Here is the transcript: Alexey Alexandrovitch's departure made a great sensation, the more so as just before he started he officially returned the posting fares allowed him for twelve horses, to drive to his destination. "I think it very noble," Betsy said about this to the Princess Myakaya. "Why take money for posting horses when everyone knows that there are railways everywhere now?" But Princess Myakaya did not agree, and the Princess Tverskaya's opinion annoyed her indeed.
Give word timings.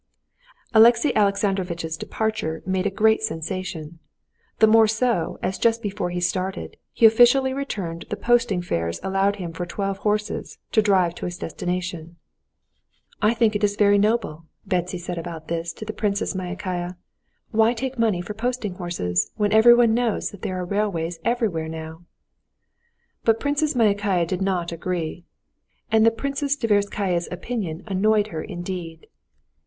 Alexey 0.73 1.15
Alexandrovitch's 1.15 1.95
departure 1.95 2.63
made 2.65 2.87
a 2.87 2.89
great 2.89 3.21
sensation, 3.21 3.99
the 4.57 4.65
more 4.65 4.87
so 4.87 5.37
as 5.43 5.59
just 5.59 5.79
before 5.83 6.09
he 6.09 6.19
started 6.19 6.75
he 6.91 7.05
officially 7.05 7.53
returned 7.53 8.05
the 8.09 8.15
posting 8.15 8.63
fares 8.63 8.99
allowed 9.03 9.35
him 9.35 9.53
for 9.53 9.63
twelve 9.63 9.99
horses, 9.99 10.57
to 10.71 10.81
drive 10.81 11.13
to 11.13 11.25
his 11.25 11.37
destination. 11.37 12.15
"I 13.21 13.35
think 13.35 13.55
it 13.55 13.63
very 13.77 13.99
noble," 13.99 14.45
Betsy 14.65 14.97
said 14.97 15.19
about 15.19 15.49
this 15.49 15.71
to 15.73 15.85
the 15.85 15.93
Princess 15.93 16.33
Myakaya. 16.33 16.97
"Why 17.51 17.75
take 17.75 17.99
money 17.99 18.21
for 18.21 18.33
posting 18.33 18.73
horses 18.73 19.29
when 19.35 19.53
everyone 19.53 19.93
knows 19.93 20.31
that 20.31 20.41
there 20.41 20.57
are 20.59 20.65
railways 20.65 21.19
everywhere 21.23 21.67
now?" 21.67 22.05
But 23.23 23.39
Princess 23.39 23.75
Myakaya 23.75 24.25
did 24.25 24.41
not 24.41 24.71
agree, 24.71 25.25
and 25.91 26.03
the 26.03 26.09
Princess 26.09 26.55
Tverskaya's 26.57 27.27
opinion 27.31 27.83
annoyed 27.85 28.29
her 28.33 28.41
indeed. 28.41 29.05